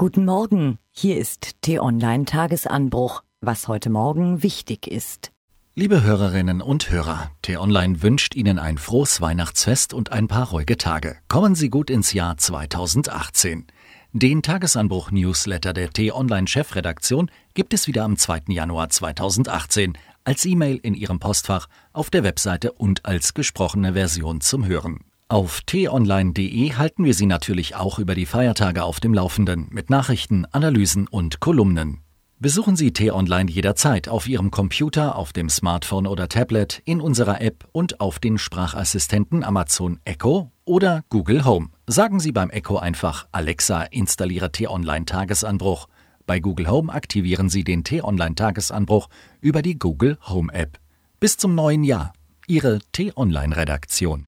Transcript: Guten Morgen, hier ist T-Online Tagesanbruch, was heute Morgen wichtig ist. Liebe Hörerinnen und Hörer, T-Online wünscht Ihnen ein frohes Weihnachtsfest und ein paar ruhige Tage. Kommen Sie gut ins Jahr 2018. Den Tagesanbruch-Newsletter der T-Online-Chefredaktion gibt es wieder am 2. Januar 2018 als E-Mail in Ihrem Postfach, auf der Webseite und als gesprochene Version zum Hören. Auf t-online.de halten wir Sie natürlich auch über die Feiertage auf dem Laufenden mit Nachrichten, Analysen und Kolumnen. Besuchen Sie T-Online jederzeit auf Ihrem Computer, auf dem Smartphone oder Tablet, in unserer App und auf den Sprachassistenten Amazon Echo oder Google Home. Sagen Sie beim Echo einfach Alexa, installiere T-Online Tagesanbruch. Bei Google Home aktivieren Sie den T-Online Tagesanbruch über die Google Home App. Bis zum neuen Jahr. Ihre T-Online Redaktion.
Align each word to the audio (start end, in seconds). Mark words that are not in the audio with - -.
Guten 0.00 0.24
Morgen, 0.24 0.78
hier 0.92 1.18
ist 1.18 1.60
T-Online 1.60 2.24
Tagesanbruch, 2.24 3.22
was 3.42 3.68
heute 3.68 3.90
Morgen 3.90 4.42
wichtig 4.42 4.86
ist. 4.86 5.30
Liebe 5.74 6.02
Hörerinnen 6.02 6.62
und 6.62 6.90
Hörer, 6.90 7.30
T-Online 7.42 8.00
wünscht 8.00 8.34
Ihnen 8.34 8.58
ein 8.58 8.78
frohes 8.78 9.20
Weihnachtsfest 9.20 9.92
und 9.92 10.10
ein 10.10 10.26
paar 10.26 10.52
ruhige 10.52 10.78
Tage. 10.78 11.18
Kommen 11.28 11.54
Sie 11.54 11.68
gut 11.68 11.90
ins 11.90 12.14
Jahr 12.14 12.38
2018. 12.38 13.66
Den 14.14 14.40
Tagesanbruch-Newsletter 14.40 15.74
der 15.74 15.90
T-Online-Chefredaktion 15.90 17.30
gibt 17.52 17.74
es 17.74 17.86
wieder 17.86 18.04
am 18.04 18.16
2. 18.16 18.44
Januar 18.48 18.88
2018 18.88 19.98
als 20.24 20.46
E-Mail 20.46 20.78
in 20.78 20.94
Ihrem 20.94 21.18
Postfach, 21.18 21.68
auf 21.92 22.08
der 22.08 22.24
Webseite 22.24 22.72
und 22.72 23.04
als 23.04 23.34
gesprochene 23.34 23.92
Version 23.92 24.40
zum 24.40 24.64
Hören. 24.64 25.00
Auf 25.30 25.60
t-online.de 25.60 26.74
halten 26.74 27.04
wir 27.04 27.14
Sie 27.14 27.26
natürlich 27.26 27.76
auch 27.76 28.00
über 28.00 28.16
die 28.16 28.26
Feiertage 28.26 28.82
auf 28.82 28.98
dem 28.98 29.14
Laufenden 29.14 29.68
mit 29.70 29.88
Nachrichten, 29.88 30.44
Analysen 30.46 31.06
und 31.06 31.38
Kolumnen. 31.38 32.00
Besuchen 32.40 32.74
Sie 32.74 32.92
T-Online 32.92 33.48
jederzeit 33.48 34.08
auf 34.08 34.28
Ihrem 34.28 34.50
Computer, 34.50 35.14
auf 35.14 35.32
dem 35.32 35.48
Smartphone 35.48 36.08
oder 36.08 36.28
Tablet, 36.28 36.82
in 36.84 37.00
unserer 37.00 37.40
App 37.40 37.68
und 37.70 38.00
auf 38.00 38.18
den 38.18 38.38
Sprachassistenten 38.38 39.44
Amazon 39.44 40.00
Echo 40.04 40.50
oder 40.64 41.04
Google 41.10 41.44
Home. 41.44 41.68
Sagen 41.86 42.18
Sie 42.18 42.32
beim 42.32 42.50
Echo 42.50 42.78
einfach 42.78 43.28
Alexa, 43.30 43.82
installiere 43.82 44.50
T-Online 44.50 45.04
Tagesanbruch. 45.04 45.86
Bei 46.26 46.40
Google 46.40 46.68
Home 46.68 46.92
aktivieren 46.92 47.48
Sie 47.48 47.62
den 47.62 47.84
T-Online 47.84 48.34
Tagesanbruch 48.34 49.08
über 49.40 49.62
die 49.62 49.78
Google 49.78 50.18
Home 50.26 50.52
App. 50.52 50.80
Bis 51.20 51.36
zum 51.36 51.54
neuen 51.54 51.84
Jahr. 51.84 52.14
Ihre 52.48 52.80
T-Online 52.90 53.56
Redaktion. 53.56 54.18